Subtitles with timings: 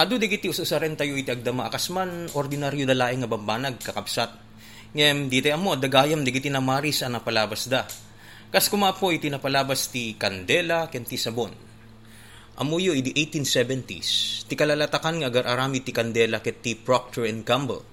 [0.00, 4.32] Ado digiti usasaren tayo iti agdama akasman ordinaryo da laeng nga babanag kakapsat.
[4.96, 7.84] Ngem diti amo dagayam digiti na maris ana palabas da.
[8.48, 11.52] Kas kumapo iti napalabas ti kandela ken ti sabon.
[12.64, 14.08] Amuyo iti 1870s,
[14.48, 17.84] ti kalalatakan nga agar arami ti kandela ket ti Procter and Gamble.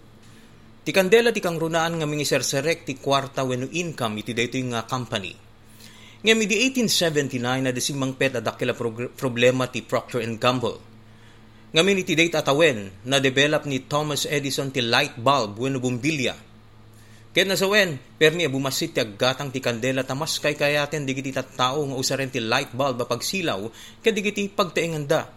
[0.87, 5.35] Ti kandela ti kang runaan nga mingiserserek ti kwarta wenno income iti daytoy nga company.
[6.23, 8.71] Ngem iti 1879 na desimang pet adakila
[9.11, 10.95] problema ti Procter and Gamble
[11.67, 16.31] Ngamin iti date atawen na develop ni Thomas Edison ti light bulb wenno bumbilya.
[17.35, 22.31] Ket nasawen, permi bumasit ti aggatang ti kandela tamas kay kayaten digiti tattao nga usaren
[22.31, 23.67] ti light bulb pagsilaw
[23.99, 25.27] ket digiti pagtaenganda.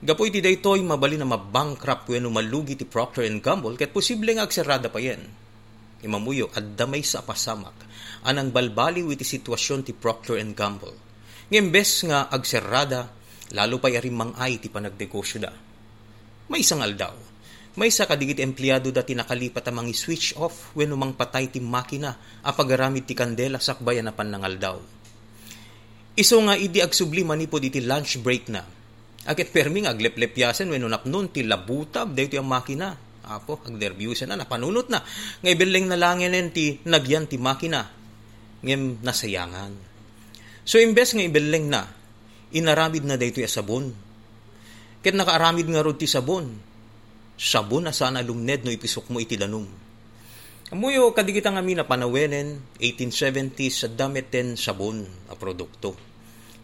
[0.00, 4.48] Gapoy ti daytoy mabali na mabankrupt wenno malugi ti Procter and Gamble ket posible nga
[4.48, 5.20] agserada pa yen.
[6.00, 7.76] Imamuyo addamay sa pasamak
[8.24, 10.96] anang balbaliw iti sitwasyon ti Procter and Gamble.
[11.52, 13.15] Ngembes nga agserada
[13.54, 15.52] lalo pa yarim mangay ti panagdegosyo da.
[16.46, 17.14] May isang aldaw,
[17.76, 22.50] may isa kadigit empleyado da tinakalipat amang switch off when umang patay ti makina a
[22.56, 24.80] pagaramid ti kandela sakbayan na ng aldaw.
[26.16, 28.64] Iso nga idi agsubli manipod iti lunch break na.
[29.28, 32.96] Akit permi nga agleplepyasen when unapnon ti labutab dayo ang makina.
[33.26, 35.02] Apo, agderbyusan na, napanunot na.
[35.42, 37.84] Ngay bileng na langin ti nagyan ti makina.
[38.64, 39.74] Ngem nasayangan.
[40.62, 41.90] So imbes nga ibileng na,
[42.56, 43.92] inaramid na daytoy a sabon.
[45.04, 46.56] Ket nakaaramid nga rod ti sabon.
[47.36, 49.68] Sabon na sana lumned no ipisok mo iti danum.
[50.72, 55.94] Amuyo kadigita nga mina panawenen 1870 sa damit ten sabon a produkto.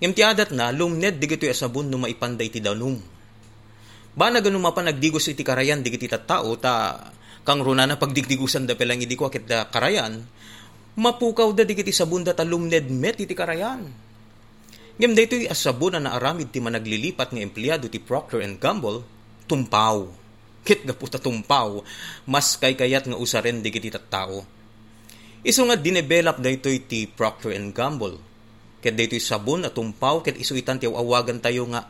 [0.03, 0.17] Ngem
[0.57, 2.99] na lumned digito a sabon no maipanday ti danum.
[4.13, 6.99] Ba na ganun mapanagdigos iti karayan digiti tao ta
[7.47, 10.25] kang runa na pagdigdigusan da pelang idi ko akit da karayan,
[10.99, 14.12] mapukaw da digiti sabon da talumned met iti karayan
[15.01, 19.01] Ngem daytoy asabon na naaramid ti managlilipat nga empleyado ti Procter and Gamble,
[19.49, 20.05] tumpaw.
[20.63, 21.81] Kit ga puta tumpaw,
[22.29, 24.45] mas kay kayat nga usaren di kiti tao.
[25.43, 28.21] Iso nga dinevelop daytoy ti Procter and Gamble.
[28.85, 31.83] Ket daytoy sabon na tumpaw ket isuitan ti awagan tayo nga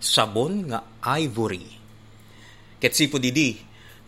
[0.00, 0.84] sabon nga
[1.20, 1.68] ivory.
[2.80, 3.56] Ket sipo didi,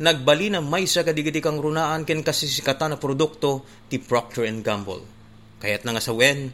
[0.00, 5.04] nagbali na may sa kadigiti kang runaan ken kasisikatan na produkto ti Procter and Gamble.
[5.60, 6.53] Kayat na nga sa wen,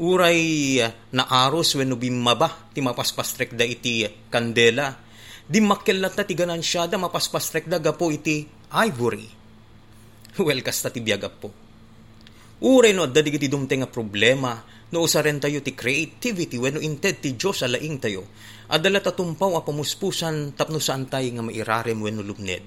[0.00, 0.80] uray
[1.12, 4.96] na aros wenno bimaba ti mapaspastrek da iti kandela.
[5.44, 9.28] Di makkelat na ti ganansya da mapaspastrek da gapo iti ivory.
[10.40, 11.50] Well kasta ti biyagap po
[12.60, 14.60] uray no adda digiti dumte nga problema.
[14.90, 18.26] No usaren tayo ti creativity wenno inted ti Dios alaing tayo.
[18.74, 22.66] Adala tatumpaw a pamuspusan tapno saan tayo nga mairarem wenno lubned.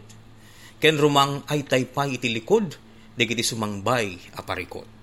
[0.79, 2.79] Ken rumang ay taypay iti likod
[3.13, 5.02] digiti sumangbay a parikot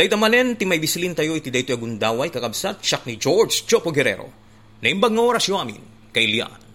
[0.00, 4.32] Dahil manen, ti may bisilin tayo iti dayto agundaway kakabsat siyak ni George Chopo Guerrero.
[4.80, 6.69] Naimbag nga orasyo amin, kay Lian.